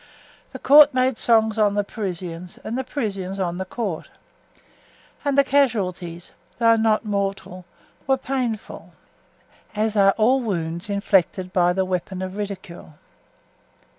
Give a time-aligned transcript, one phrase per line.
[0.51, 4.09] The court made songs on the Parisians and the Parisians on the court;
[5.23, 7.65] and the casualties, though not mortal,
[8.07, 8.93] were painful,
[9.75, 12.95] as are all wounds inflicted by the weapon of ridicule.